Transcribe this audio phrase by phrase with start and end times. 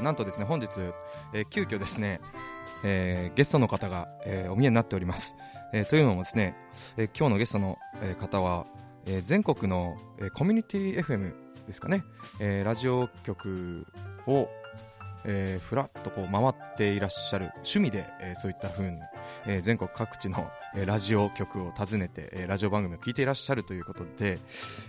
[0.00, 0.68] なんとですね、本日、
[1.32, 2.20] えー急遽ですね、
[2.82, 5.36] えーゲストの方が、えーお見えになっております。
[5.72, 6.56] えというのもですね、
[6.96, 8.66] え今日のゲストの、え方は、
[9.06, 11.32] え全国の、えコミュニティ FM
[11.68, 12.02] ですかね、
[12.40, 13.86] えラジオ局
[14.26, 14.48] を、
[15.24, 18.98] えーふらっとこう回っていらっしゃる趣味で、えそういった風に、
[19.46, 24.38] え全国各地の、えーラジオ局を訪ねて、えーラジオ番組を聞いていらっしゃるということで、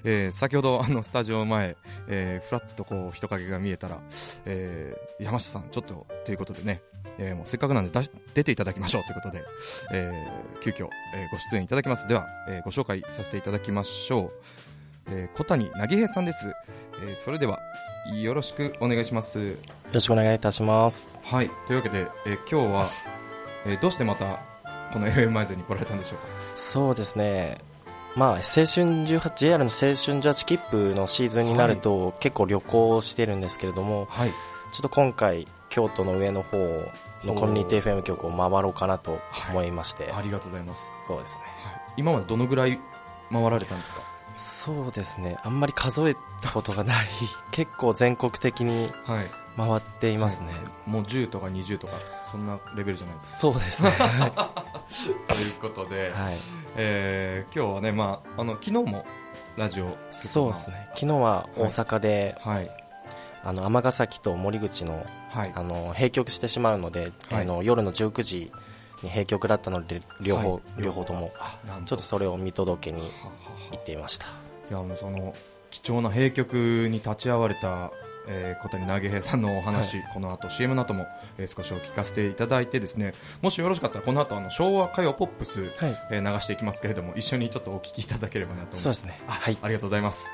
[0.03, 1.75] えー先ほどあのスタジオ前、
[2.07, 3.99] えーふらっとこう人影が見えたら、
[4.45, 6.81] えー山下さんちょっとということでね、
[7.17, 8.01] えーもうせっかくなんで
[8.33, 9.43] 出ていただきましょうということで、
[9.93, 12.07] えー急遽、えーご出演いただきます。
[12.07, 14.31] では、えーご紹介させていただきましょ
[15.07, 16.47] う、えー小谷なぎへいさんです、
[17.03, 17.59] えーそれでは
[18.21, 19.39] よろしくお願いします。
[19.39, 19.55] よ
[19.93, 21.07] ろしくお願いいたします。
[21.23, 21.49] はい。
[21.67, 22.85] というわけで、えー今日は、
[23.65, 24.39] えーどうしてまた
[24.93, 26.25] この FM マイズに来られたんでしょうか？
[26.57, 27.59] そうですね。
[28.15, 28.43] まあ、青春
[29.03, 34.29] 18、JR の青春18切符のシーズンになると、結構旅行してるんですけれども、はい。
[34.71, 36.57] ちょっと今回、京都の上の方
[37.25, 39.19] のコミュニティ FM 局を回ろうかなと
[39.49, 41.43] 思いまして、ありがとうございます、そうですね。
[41.65, 42.79] はい、今までどのぐらい
[43.31, 44.01] 回られたんですか？
[44.37, 45.37] そうですね。
[45.43, 47.05] あんまり数えたことがない、
[47.51, 50.47] 結構全国的にはい回っていますね。
[50.85, 51.93] もう10とか20とか
[52.29, 53.33] そんなレベルじゃないです。
[53.33, 53.89] かそうですね。
[53.97, 54.51] は
[55.27, 56.33] ということで、い。
[56.75, 59.05] えー今日はね、まあ、あの昨日も
[59.57, 60.89] ラジオそうですね。
[60.95, 62.69] 昨日は大阪で、はい。
[63.43, 65.51] あの、尼崎と森口のはい。
[65.55, 67.41] あの閉局してしまうので、はい。
[67.41, 68.51] あの夜の19時
[69.03, 70.61] に閉局だったので両方,、はい。
[70.81, 71.31] 両方とも
[71.85, 73.11] ちょっとそれを見届けにはは
[73.71, 74.27] 行っていました。
[74.69, 75.33] いやその
[75.69, 77.91] 貴重な閉局に立ち会われた、
[78.27, 81.05] えー小谷投げ平さんのお話、この後 CM の後も、
[81.37, 83.13] えー少しお聞かせていただいてですね。
[83.41, 85.97] もしよろしかったらこの後あの昭和歌謡ポップス、はい。
[86.11, 88.83] えー流していきますけれども一緒にちょっとお聞きいただければなと思います。
[88.83, 89.21] そうですね。
[89.27, 89.57] あはい。
[89.61, 90.25] ありがとうございます。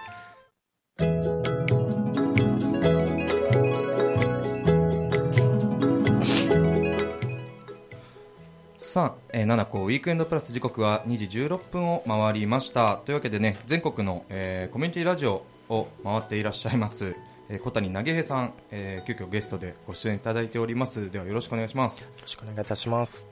[8.78, 12.98] さあ、えー、7個ウィークエンドプラス時刻は2時16分を回りました。
[13.06, 17.16] というわけでね全国の、えーコミュニティラジオを回っていらっしゃいます、
[17.50, 21.12] えー小谷投げ平さん、えー急遽ゲストでご出演いただいております。
[21.12, 22.02] ではよろしくお願いします。
[22.02, 23.28] よろしくお願いいたします。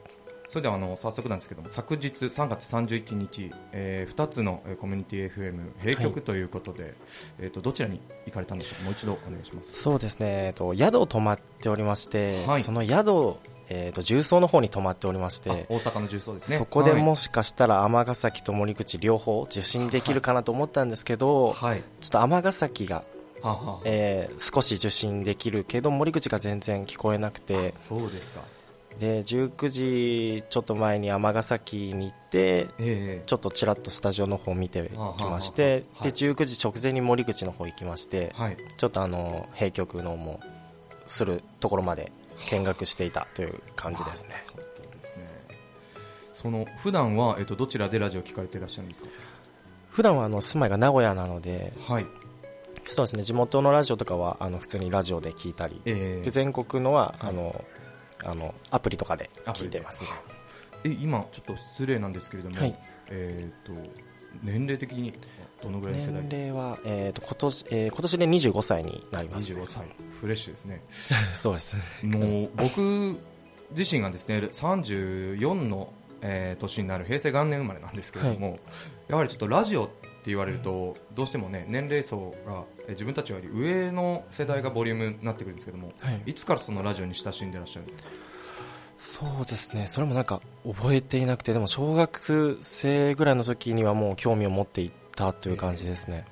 [0.48, 6.94] それではあの早速なんですけども昨日3月31日、え2つのえーコミュニティ FM 閉局ということで、
[7.38, 8.82] えー、とどちらに行かれたんでしょうか？
[8.84, 9.80] もう一度お願いします。
[9.80, 12.62] そうですね、えっと、宿を泊まっておりまして、はい。
[12.62, 13.36] その宿、
[13.68, 16.56] えっと、重曹の方に泊まっておりましあて大阪の重曹ですね。
[16.56, 17.02] そこではい。
[17.02, 21.82] もしかしたら尼崎と森口両方受信できるかなと思ったんですけど、はい。
[22.00, 23.04] ちょっと尼崎が、
[23.42, 23.80] はあはあ。
[23.84, 27.74] えー少し受信できるけど森口が全然聞こえなくて。
[27.78, 28.40] そうですか。
[28.98, 36.04] で19時ちょっと前に尼崎に行ってえちょっとちらっとスタジオの方見てきましはてあはあはあ。
[36.04, 38.58] で19時直前に森口の方行きましてはい。
[38.76, 40.40] ちょっとあの閉局のも
[41.06, 42.12] するところまで
[42.50, 44.44] 見学していたという感じですね。
[44.48, 45.24] そうですね。
[46.34, 49.08] その普段はえっ、とどちらでラジオ聞かれていらっしゃるんですか？
[49.90, 52.06] 普段はあの住まいが名古屋なのではい
[52.84, 53.22] そうですね。
[53.22, 55.80] 地元のラジオとかはあの普通にラジオで聞いたり。
[55.84, 57.30] えーで全国のははい。
[57.30, 57.64] あの
[58.24, 60.10] あのアプリとかで聞いてますね。
[60.84, 62.78] え今ちょっと失礼なんですけれども、はい。
[63.10, 63.72] えっ、と
[64.42, 65.12] 年齢的に
[65.62, 66.22] どのぐらいの世代？
[66.28, 69.88] 年齢は、えー、と今年えー今年で25歳になります、25歳。
[70.20, 70.82] フレッシュですね。
[71.34, 71.76] そうです。
[72.02, 72.80] ねもう僕
[73.76, 75.92] 自身がですね34の、
[76.22, 78.58] えー年になる平成元年生まれなんですけれども、
[79.08, 86.22] やはりちょっとラジオって言われるとどうしてもね年齢層がえー自分たちより上の世代がボリュームになってくるんですけどもはい。
[86.26, 88.08] いつからそのラジオに親しんでらっしゃるんですか？
[88.98, 89.86] そうですね。
[89.86, 96.26] それもなんか覚えていなくてでも小学生ぐらいの時にはもう興味を持っていったという感じですね、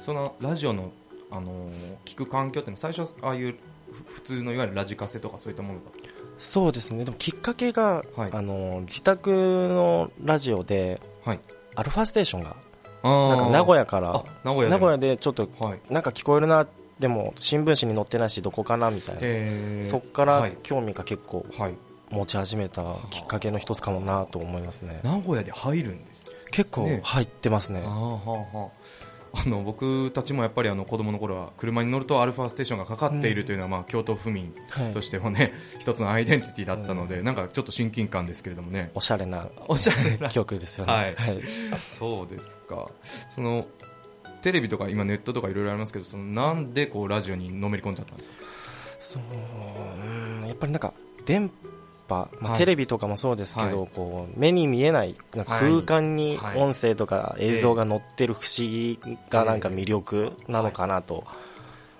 [0.00, 0.92] そのラジオの、
[1.30, 1.72] あのー
[2.06, 3.54] 聞く環境ってのは最初ああいう
[3.92, 6.08] ふ普通のいわゆるラジカセとかそういったものだった？
[6.38, 7.04] そうですね。
[7.04, 8.30] でもきっかけが、はい。
[8.32, 11.40] あの自宅のラジオではい。
[11.76, 12.54] アルファステーションがあ
[13.04, 14.14] なんか名古屋屋から。
[14.16, 14.70] あ名古屋で。
[14.70, 15.80] 名古屋でちょっとはい。
[15.90, 16.66] なんか聞こえるな。
[16.98, 19.90] でも新聞紙に載ってないしどこかなみたいな、えー。
[19.90, 20.50] そこかはい。
[20.52, 21.74] ら興味が結構はい、
[22.10, 25.00] 持ち始めたきっかけの一つかもなと思いますね。
[25.02, 27.00] 名古屋で入るんです結構ね。
[27.02, 27.82] 入ってますね。
[27.84, 28.20] あーは
[28.54, 28.68] あはあ
[29.36, 34.92] あの僕たちもやっぱりあの子供の頃は車に乗るとアルファステーションがかかっているというのは、まあ、京都府民はい。
[34.92, 38.90] としてもね、 一つのアイデンティティだったので、なんかちょっと親近感ですけれどもね。
[38.94, 40.28] おしゃれなおしゃれな。
[40.30, 40.92] 曲ですよね。
[40.92, 41.14] はい。
[41.16, 41.40] はい、
[41.98, 42.88] そうですか。
[43.34, 43.66] その
[44.42, 48.34] テレビとか今ネットとかいろいろありますけどそのなんでこうラジオにのめり込んじゃったんですか？
[49.00, 49.22] そう
[50.42, 50.92] うんやっぱりなんか
[51.26, 51.50] 電
[52.08, 52.58] 波、まあはい。
[52.58, 53.90] テレビとかもそうですけど、はい。
[53.94, 55.14] こう目に見えない
[55.46, 56.58] 空間にはい。
[56.58, 58.98] 音声とか映像が載ってる不思議
[59.30, 61.24] がなんか魅力なのかなと。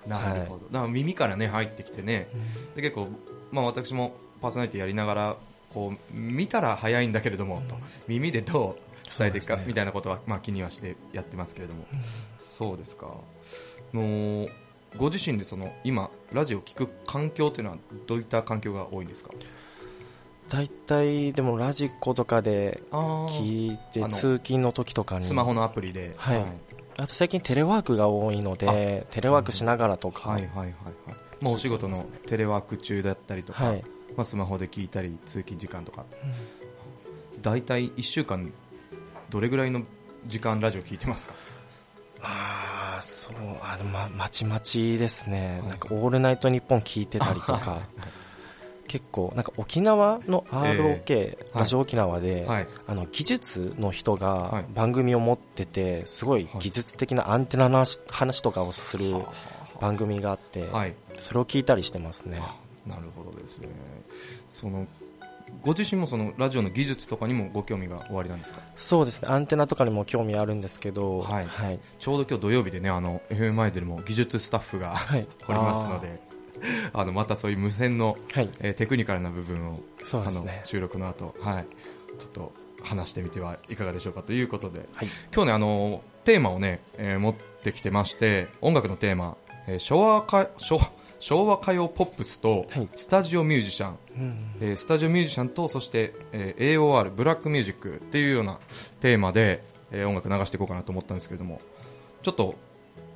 [0.07, 2.27] なるほど、だから耳からね入ってきてね、
[2.75, 3.07] で結構、
[3.51, 5.37] まあ、私もパーソナリティやりながら
[5.73, 7.75] こう見たら早いんだけれども、と。
[8.07, 11.85] 耳でどう伝えていくか、みたいなことは、まあ、気にはしてやってますけれども、
[12.39, 13.15] そうですか。
[13.95, 14.47] の
[14.95, 19.31] ご自身でその今ラジオを聞く環境というのはどういった環境が多いんですか？
[20.49, 25.25] 大体でもラジコとかで聞いて通勤の時とかに。
[25.25, 26.45] スマホのアプリで、はい、はい、
[26.99, 30.73] あと最近テレワークが多いのでテレワークしながらとか、はいはいはいはい。
[31.41, 31.97] まあ、お仕事の
[32.27, 33.83] テレワーク中だったりとか、はい、
[34.15, 36.05] まあ、スマホで聞いたり通勤時間とか、
[37.35, 38.51] うん、大体1週間
[39.29, 39.81] どれぐらいの
[40.27, 41.33] 時間ラジオ聞いてますか？
[42.21, 43.33] ああそう。
[43.61, 47.81] あの、ま、まちまちですね、はい、なんか「オールナイトニッポン」聞いてたりとか
[48.87, 59.13] 結構なんか沖縄の ROK、えー、ラジオ沖縄で、はい、あの技術の人が番組を持っててすごい技術的なアンテナの話とかをする
[59.81, 62.41] 番組があって、はい、それを聞いたりしてますね。
[62.87, 63.67] なるほどですね。
[64.49, 64.85] その
[65.61, 68.59] ご自身もそのラジオの技術とかにもご興味がおありなんですか？
[68.75, 69.29] そうですね。
[69.29, 76.19] アンテナとかにも興味あるんですけど、はい、はい、ちょうど今日土曜日でねあの FM アイドルも技術スタッフが、はい、おりますので
[76.93, 81.65] あのまたそういう無線の、はい、えー、テクニカルな部分を、そうですね、あの収録の後、はい、
[82.19, 82.53] ちょっと
[82.83, 90.79] 話してみてはいかがでしょうかということで、はい、今日ねあのテーマをね、えー、持ってきてまして音楽のテーマ、えー、昭和か昭
[91.19, 93.97] 昭和歌謡ポップスとスタジオミュージシャン、はい、
[94.61, 98.59] えー、スタジオミュージシャンとそして、えー、AOR ブラックミュージックっていうような
[99.01, 101.59] テーマで、えー、音楽流していこうかなと思ったんですけれども。
[102.25, 102.55] ちょっと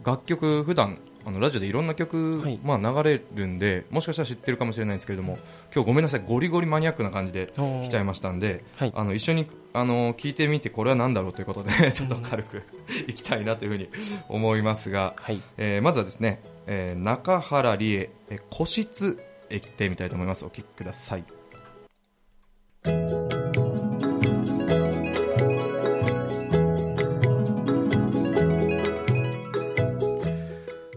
[0.05, 0.99] 楽曲普段
[1.29, 5.37] あのラジオでいろんな曲、はい、まあ、流れるんでもしかしたら知ってるかもしれないんですけれども
[5.71, 12.63] 今日ごめんなさいゴリゴリマニアックな感じで来ちゃいましたんで、はい、あの一緒にあの聞いてみてこれは何だろうということで ちょっと軽く
[13.07, 13.89] いきたいなというふうに
[14.27, 19.19] 思いますが、はい、えー、まずはですね、えー、中原理恵、え個室
[19.51, 20.45] へ行ってみたいと思います。
[20.45, 21.23] お聞きください。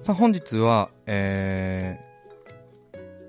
[0.02, 2.00] さあ本日は、え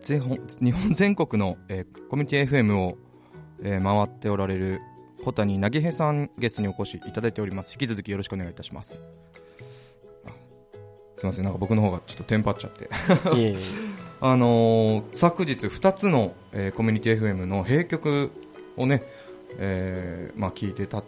[0.02, 2.98] ー、日本全国の、えー、コミュニティ FM を、
[3.62, 4.82] えー、回っておられる
[5.24, 7.74] 小谷凪平さんゲストにお越しいただいております。
[7.74, 8.94] 引き続きよろしくお願いいたします。
[8.94, 9.02] す
[11.18, 11.44] みません。
[11.44, 12.90] なんか僕の方がちょっとテンパっちゃって。
[14.20, 18.32] あのー、昨日2つの、えー、コミュニティ FM の閉局
[18.78, 19.04] をね、
[19.60, 21.04] えーまあ、聞いてた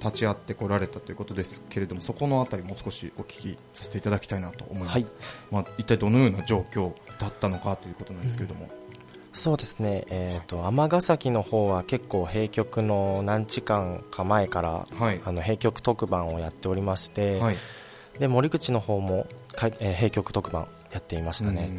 [0.00, 5.06] 立ち会ってこられたということですけれどもそこのあたりもう少しお聞きさせていただきたいなと思います、はい、
[5.50, 8.70] まあ、一体どのような状況だったのかということなんですけれども、うん、
[9.32, 17.56] そうですね、えーと、尼崎の方は結構閉局の何時間か前から、はい、あの閉局特番をやっておりまして、はい、
[18.18, 21.70] で森口の方もか、えー、閉局特番やっていましたね。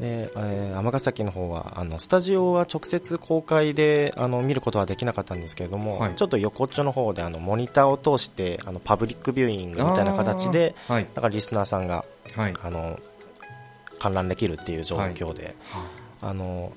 [0.00, 12.04] で、えー、尼崎の方はあのスタジオは直接公開であの見ることはできなかったんですけれども、はい、ちょっと横っちょの方であのモニターを通してあのパブリックビューイングみたいな形で、はい、だからリスナーさんが、
[12.34, 12.98] はい、あの
[13.98, 15.56] 観覧できるっていう状況で、
[16.22, 16.32] あ。
[16.32, 16.72] の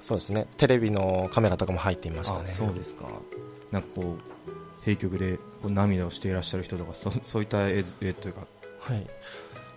[0.00, 0.46] そうですね。
[0.56, 2.50] テレビのカメラとかも入っていましたね。
[2.50, 3.06] そうですか。
[3.72, 8.46] なんかこう閉局でこう涙をしていらっしゃる人とかそそういった絵というか、
[8.80, 9.06] はい、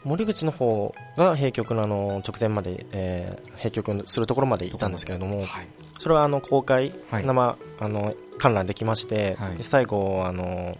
[0.03, 5.67] 森口の方が閉局のあの直前まで、えー、閉局するところまでいたんですけれども、はい、
[6.00, 10.74] それはあの公開、はい、生あの観覧できまして、はい、で最後あの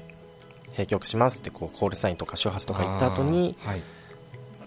[0.72, 3.82] 閉局しますってこうコールサインとか周波数とか言った後に、はい、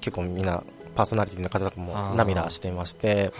[0.00, 0.62] 結構みんな
[0.94, 3.32] パーソナリティの方とかも涙していまして、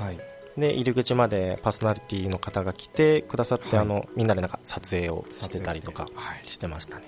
[0.56, 6.06] で入り口までパーソナリティの方が来てくださって、あのみんなでなんか撮影をしてたりとか
[6.42, 7.04] してましたね。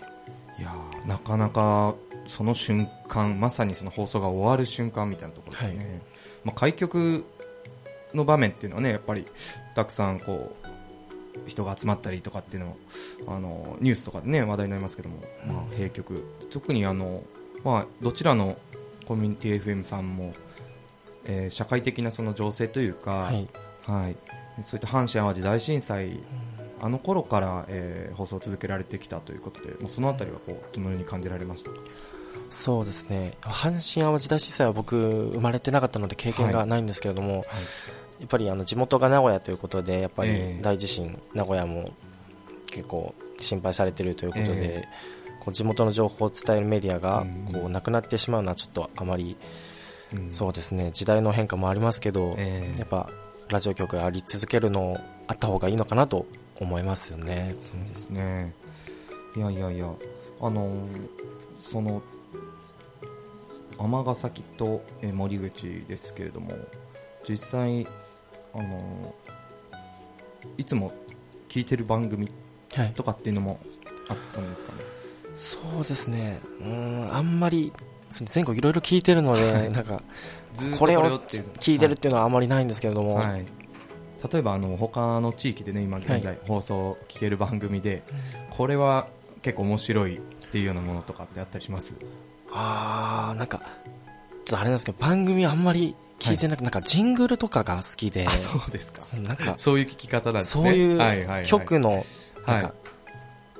[0.59, 0.73] いや
[1.05, 1.95] なかなか
[2.28, 5.87] その瞬間まさにその放送が終わる瞬間みたいなところでね、はい、
[6.45, 7.25] まあ、開局
[8.14, 9.25] の場面っていうのはねやっぱり
[9.75, 10.66] たくさんこう
[11.47, 12.76] 人が集まったりとかっていうの
[13.28, 16.25] あのニュースとかでね話題になりますけども、まあ、閉局。
[16.50, 17.23] 特にあの、
[17.62, 18.56] まあ、どちらの
[19.06, 20.33] コミュニティ FM さんも、
[21.26, 23.49] えー、社会的なその情勢というか、はい、
[23.83, 24.16] はい、
[24.64, 26.18] そういった阪神・淡路大震災
[26.80, 31.76] あの頃から、えー、放送を続けられてきたということで、もうそのあたりはこうどのように感じられましたか？
[32.50, 33.33] そうですね。
[33.43, 37.38] 阪神・淡路大震災は僕生まれてなかったので経験がないんですけれども、はい。
[37.38, 37.47] はい、
[38.21, 41.91] やっぱりあの地元が名古屋ということでやっぱり大地震、えー、名古屋も
[42.67, 49.37] 結構心配されているということで、えー、こう地元の情報を伝えるメディアがこうなくなってしまうのはちょっとあまり、
[50.15, 50.91] うん、そうですね。
[50.93, 53.09] 時代の変化もありますけど、えー、やっぱ
[53.49, 56.26] ラジオ局があり続けるのあった方がいいのかなと
[56.61, 57.55] 思いますよね。
[57.62, 58.55] そうですね。
[59.37, 59.91] いやいやいや
[60.41, 60.75] あの
[61.61, 62.03] その
[63.78, 66.52] 尼崎と、え森口ですけれども
[67.28, 67.87] 実際
[68.54, 69.14] あの
[70.56, 70.92] いつも
[71.49, 72.28] 聞いてる番組
[72.95, 73.61] とかっていうのも
[74.09, 74.87] あったんですかね、はい、
[75.37, 76.38] そうですね。
[76.61, 77.73] うんあんまり
[78.11, 80.02] 全国いろいろ聞いてるので なんか
[80.78, 83.45] これを聞いてるっていうのはあまりないんですけれども、はい、
[84.33, 88.02] 例えばあの他の地域でね今現在放送聞ける番組で、
[88.50, 89.09] これは
[89.42, 91.95] 結構面白いっていうようなものとかってあったりします？
[92.57, 93.61] ああなんか
[94.53, 99.03] あれなんですけど番組あんまり聞いてなく、はい、なんかジングルとかが好きでそうですか。
[99.19, 100.65] なんかそういう聞き方なんですね。
[100.65, 102.07] そういう曲の
[102.47, 102.75] なんか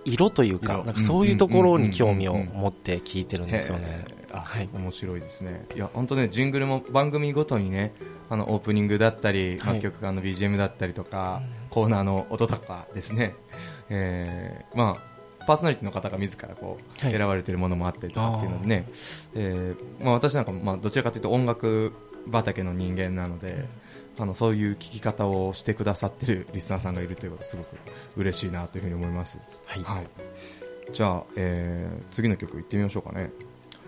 [0.05, 4.05] 色というかなんかそういうところに興味を持って聞いてるんですよね。
[4.33, 5.67] はい、面白いですね。
[5.75, 7.93] いや本当ねジングルも番組ごとにね
[8.29, 13.35] あのオープニングだったり、はい、曲間の BGM だったりとか、コーナーの音とかですね、
[13.89, 15.16] えー、まあ
[15.47, 18.89] パーソナリティの方が自らこう、選ばれているものもあったりとかっていうのでね、
[19.35, 21.93] えーまあ、私なんかまあどちらかというと音楽
[22.31, 23.65] 畑の人間なので、
[24.19, 27.77] あのそういう聞き方をしてくださってるリスナーさんがいるということすごく
[28.17, 29.39] 嬉しいなというふうに思います。
[29.67, 30.07] はい、はい、
[30.93, 33.31] じゃあ、えー、次の曲いってみましょうかね。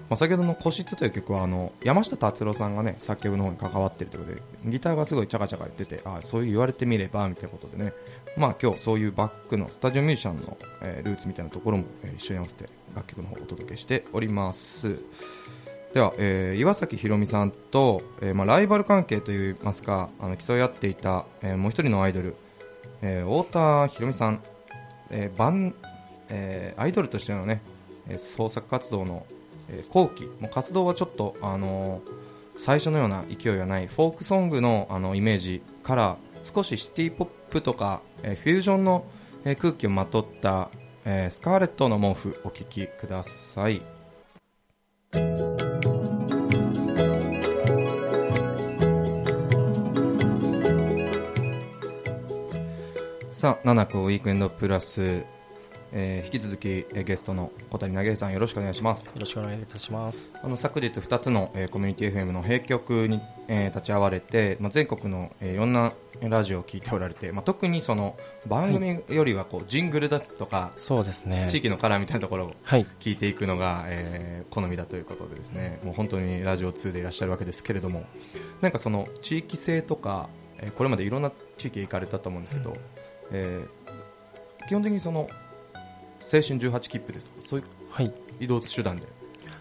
[0.09, 7.93] まあ、先ほどの「個室」という曲はあの山下達郎さんがね作曲の方に関わってるということでギターがすごいチャカチャカ言っててあそういう言われてみればみたいなことでね。
[8.37, 14.99] まあ今日そういうバックのスタジオミュージシャンの、えー、ルーツみたいなところも、えー、一緒に合わせて楽曲の方をお届けしております。
[15.93, 22.37] では、えー、岩崎宏美さんと、えーまあ、ライバル関係といいますかあの競い合っていた、えー、もう一人のアイドル、
[23.01, 24.43] えー、太田宏美さん、
[25.11, 25.75] えーバン
[26.31, 27.63] えー、アイドルとしてのね、
[28.19, 29.27] 創作活動の、
[29.71, 39.05] えー、後期もう活動はちょっと、あのー、最初のような勢いはないフォークソングのあのイメージから少しシティポップとか、えー、フュージョンの、
[39.45, 40.71] えー、空気をまとった、
[41.05, 43.83] えー、スカーレットの毛布お聴きください。
[53.39, 55.25] さあ、七子ウィークエンドプラス
[55.93, 59.07] えー、引き続き、えー、ゲストの小谷投げさんよろしくお願いします。
[59.07, 60.31] よろしくお願いいたします。
[60.43, 68.17] あの昨日2つの、えー、コミュニティ FM の閉局に、えー、立ち会われて、まあ、全国の、えー、いろんなラジオを聞いておられて、まあ、特にその
[68.47, 71.47] 番組よりはこう、ジングルだとかそうですね。
[71.51, 72.53] 地域のカラーみたいなところを
[73.01, 75.79] 聞いていくのが、はい、えー、好みだということでですね。
[75.85, 78.05] もう本当にラジオ2でいらっしゃるわけですけれども
[78.61, 80.29] なんかその地域性とか、
[80.59, 82.77] えー、これまでいろんな地域へ行かれたと思うんですけど、うん、
[83.33, 85.29] えー、基本的にその
[86.21, 87.31] 青春18切符です。
[87.45, 89.13] そういう移動手段で、はい、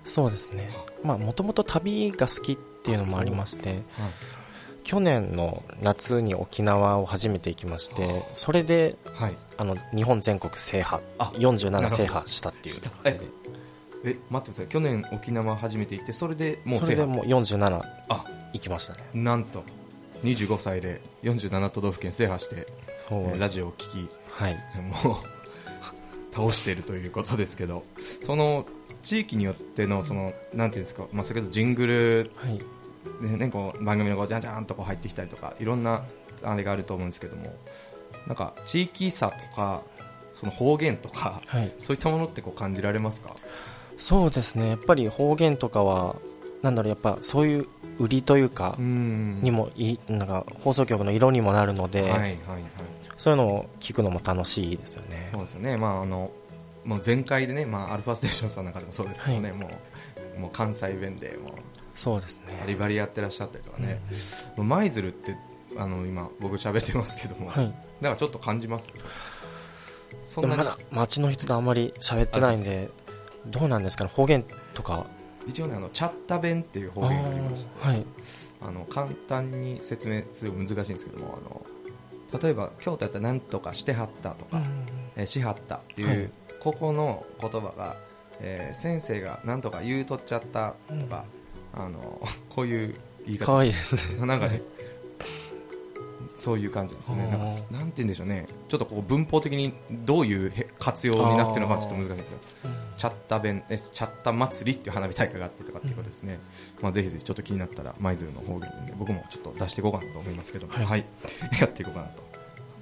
[0.03, 0.69] そうですね。
[1.03, 3.79] もともと旅が好きっていうのもありまして、はい、
[4.83, 13.19] 去年の夏に沖縄を初めて行きましてそれで、はい、あの日本全国制覇47制覇したっていうえ
[14.05, 14.67] え待ってください。
[14.67, 18.25] 去年沖縄初めて行ってそれでもうそれでもう47あ。
[18.53, 18.99] 行きましたね。
[19.13, 19.63] なんと
[20.23, 22.67] 25歳で47都道府県制覇して、
[23.37, 24.57] ラジオを聴き、はい、
[25.05, 25.36] もう
[26.37, 27.83] 倒しているということですけど
[28.25, 28.65] その
[29.03, 32.59] 地域によってのそのなんていうんですか、まあ、先ほどジングル、はい。
[33.21, 36.03] ね、こう番組のこうじゃんじゃんとこう入ってきたりとかいろんな
[36.43, 37.55] あれがあると思うんですけども
[38.27, 39.81] なんか地域差とか
[40.33, 43.33] その方言とか、はい、そういったものってこう感じられますか？
[43.97, 44.67] そうですね。
[44.67, 46.17] やっぱり方言とかは
[46.61, 47.67] なんだろうやっぱそういう
[47.99, 52.37] 売りというかにもいなんか放送局の色にもなるので、はいはいはい、
[53.17, 55.29] そういうのを聞くのも楽しいですよね。
[55.33, 55.77] そうですよね。
[55.77, 56.31] まああの
[56.83, 59.69] もう前回でね、まあアルファステーションさんの中でもそうですけどね、はい、も
[60.37, 61.51] うもう関西弁でもう
[61.95, 62.57] そうですね。
[62.59, 64.01] バリバリやってらっしゃったりとかね。
[64.57, 65.35] うん、舞鶴って
[65.77, 68.91] あの今僕喋ってますけども、はい、だからちょっと感じます？
[70.25, 72.89] そんなまだ街の人とあんまり喋ってないんで、
[73.47, 74.09] どうなんですかね？
[74.09, 75.05] 方言とか
[75.47, 78.05] 一応ねあのチャッタ弁っていう方言がありまして、はい、
[78.61, 81.65] あの簡単に説明する難しいんですけどもあの
[82.41, 84.61] 例えば京都やったら何とかしてはったとか、
[85.15, 87.95] えー、しはったっていう、はい、ここの言葉が、
[88.41, 91.25] えー、先生が何とか言うとっちゃったとか、
[91.73, 92.21] うん、あの
[92.53, 93.45] こういう言い方。
[93.45, 94.01] かわいいですね。
[94.25, 94.61] なんかね、
[96.37, 97.27] そういう感じですね。
[97.27, 102.29] なんかなんて言うんでしょうねちょっとこう文法的にどういう活用になってるのかちょっと難しいんです
[102.61, 106.39] けど、チャッタ弁えチャッタ祭りっていう花火大会があってとかっていうことですね、
[106.77, 111.05] うん、まあ、ぜひぜひちょっと気になったら舞鶴の方言で、ね、僕もちょっと出していこうかなと思いますけども、はい、はい、
[111.61, 112.07] やっていこうかな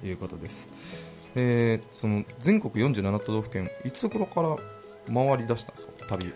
[0.00, 0.68] ということです、
[1.34, 4.56] えー、その全国47都道府県いつ頃から
[5.12, 6.16] 回り出したんですか？
[6.16, 6.32] 旅は。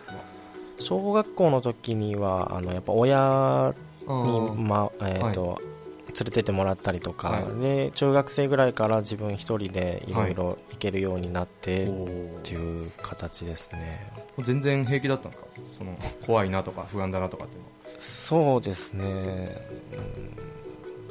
[0.79, 3.75] 小学校の時にはあのやっぱ親
[4.07, 5.80] に、まえーと、はい
[6.21, 10.31] 連れてってもらったりとか、はい、で中学生ぐらいから自分一人でいろい。
[10.35, 11.91] ろ行けるようになって、っ
[12.45, 14.11] ていう形ですね。
[14.39, 15.47] 全然平気だったんですか？
[15.77, 17.73] その怖いなとか不安だなとかっていうのは。
[17.99, 19.05] そうですね。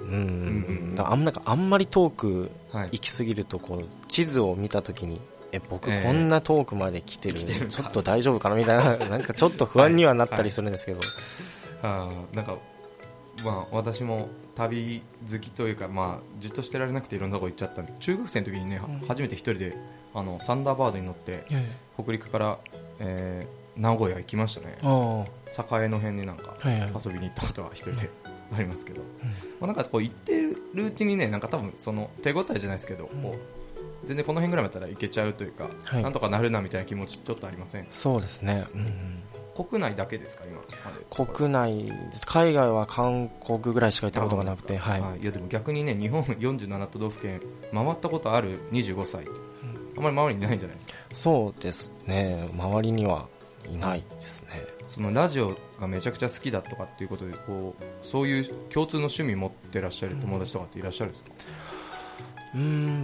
[0.02, 0.92] うん、うん。
[0.92, 5.20] うん、あんなんかあんまり遠く行き過ぎるとこう地図を見たときに
[5.52, 8.56] え僕こんな遠くまで来てる、えー、ちょっと大丈夫かな？
[8.56, 9.10] みたいな。
[9.10, 11.00] なんかちょっと不安にはなったりするんですけど、
[11.82, 11.92] はい。
[11.92, 12.58] はい、あなんか
[13.44, 19.78] まあ、私も旅好きというか、まあ、じっとしてられなくていろんなとこ行っちゃったんで中学生の時にね、うん、初めて一人で
[20.14, 21.44] あのサンダーバードに乗って、
[22.02, 22.58] 北陸から、
[23.00, 24.78] えー、名古屋行きましたね。
[24.82, 24.84] 栄
[25.88, 28.10] の辺になんか遊びに行ったことは一人で
[28.52, 29.02] ありますけど、
[29.60, 30.42] まあ、なんかこう行って
[30.74, 33.36] るうちにねなんか多分その手応えじゃないですけど、こ
[34.04, 37.86] う全然この辺ぐらいだったらいけちゃうというか、はい、なんとかなるなみたいな気持ちちょっとありません？
[37.90, 38.86] そうですね、うん
[39.68, 41.92] 国内だけですか今国内
[42.26, 47.42] 海外は韓国ぐらいしか行ったことがなくて、はい、いやでも逆にね日本47都道府県
[47.74, 49.32] 回ったことある25歳、うん、
[49.98, 50.94] あまり周りにいないんじゃないですか？
[51.14, 52.48] そうですね。
[52.54, 53.28] 周りには
[53.70, 54.50] いないですね。
[54.90, 61.59] そのラジオがめちゃくちゃ好きだとかっていうことでこうそういう共通の趣味持ってらっしゃる友達とかっていらっしゃるんですか、うん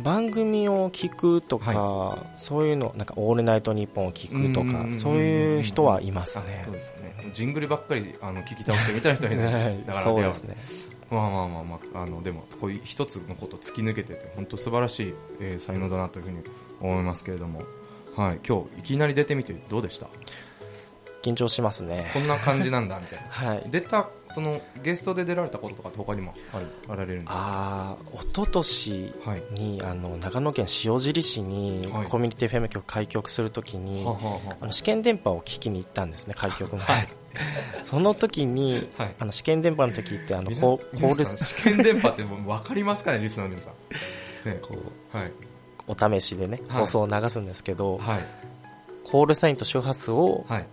[0.03, 6.65] 番組を聞くとか、はい、そういうのなんか「オールナイトニッポン」を聞くとかそういう人はいますね。
[7.01, 10.55] ねジングルばっかりあの聞き倒してみたいな人いない、 だからそうですね。
[11.09, 16.39] まあまあまあまああのでもこういう一つのことを突き抜けてて本当素晴らしい、えー、才能だなというふうに
[16.81, 17.61] 思いますけれども、
[18.15, 20.07] はい、今日いきなり出てみてどうでした？
[21.25, 22.11] 緊張しますね。
[22.13, 29.13] こんな感じなんだみたいな、 はい、出たそのゲストで出られたこととか他にもあるあられるんですかああ一昨年
[29.53, 34.15] に、はい、あの長野県塩尻市にコミュニティ FM 局開局するときに、はい、
[34.61, 37.07] あの試験電波を聞きに行ったんですね開局の、はい、
[37.83, 43.73] その時に、はい、あの試験電波の時ってあのコール試験電波ってもう分かりますかねリスナーの皆さん、
[44.49, 44.75] ね、こ
[45.13, 45.31] う、はい、
[45.87, 48.19] お試しでね、放送を流すんですけど、はい、
[49.05, 50.67] コールサインと周波数を、はい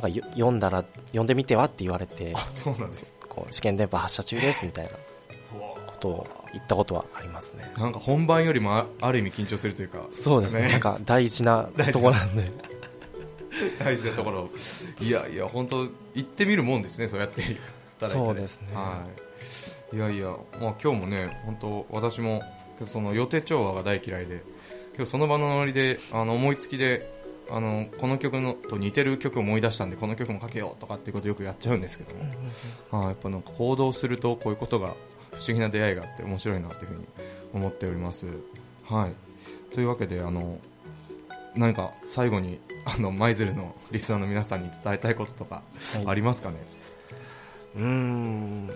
[0.00, 3.12] なんか読んだら読んでみてはって言われてそうなんです。
[3.28, 7.72] こう試験電波発射中ですみたいなことを言ったことはありますね。
[7.76, 10.06] なんか本番よりもある意味緊張するというか。
[10.12, 12.48] そうですね、ね、なんか大事な ところなんで。
[13.80, 14.48] 大事なところ。
[15.00, 17.42] いやいや本当行ってみるもんですねそうやって。
[18.06, 19.02] そうですね、は
[19.92, 20.28] い、いやいや、
[20.60, 22.44] まあ、今日もね本当私も
[22.86, 24.40] その予定調和が大嫌いで
[24.94, 27.17] 今日その場のノリであの思いつきで
[27.50, 34.94] あのこの曲のと似てる曲を思い出したんでこの曲もかけようとかっていうことをよくやっちゃうんですけども、あやっぱなんか行動するとこういうことが
[35.32, 37.06] 不思議な出会いがあって面白いなというふうに
[37.54, 38.26] 思っております。
[38.84, 40.58] はい、というわけであの
[41.56, 45.62] 何か最後にあの舞鶴のリスナーの皆さんに伝えたいこととか
[46.06, 46.56] ありますかね、
[47.76, 48.70] はい、うん。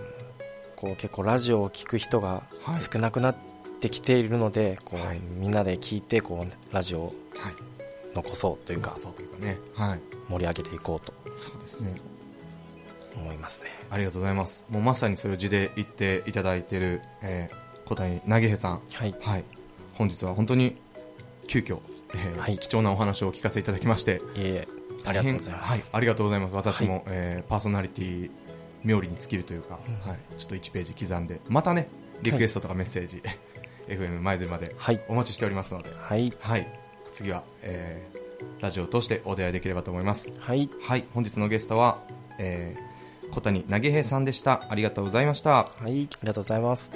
[0.75, 2.43] こう結構ラジオを聞く人が
[2.91, 3.35] 少なくなっ
[3.79, 7.53] てきているので、こう、はい、みんなで聞いてこうラジオを、はい
[8.15, 9.99] 残そうというかそうというかね、はい、
[10.29, 11.95] 盛り上げていこうとそうですね。
[13.15, 13.67] 思いますね。
[13.91, 14.63] ありがとうございます。
[14.69, 19.43] もうまさにそれを字で言っていただいている、えー、小谷投げさん、はい、はい、
[19.95, 20.75] 本日は本当に
[21.47, 21.79] 急遽、
[22.15, 24.67] えーはい、貴重なお話をお聞かせいただきましていえいえ
[25.05, 26.55] ありがとうございます、はい、ありがとうございます。
[26.55, 28.31] 私も、はい、えー、パーソナリティ
[28.85, 31.87] 冥利に尽きるというか、うん、はい、ちょっと1ページ刻んでまたね
[32.21, 33.31] リクエストとかメッセージ、は
[33.93, 34.75] い、FM 舞鶴まで
[35.07, 36.67] お待ちしておりますので、はい、はい、
[37.13, 40.33] 次は、えー、ラジオを通してお出会いできればと思います。
[40.39, 40.69] はい。
[40.81, 41.99] はい、本日のゲストは、
[42.39, 44.65] えー、小谷投げ平さんでした。
[44.69, 45.51] ありがとうございました。
[45.51, 46.91] はい、ありがとうございます。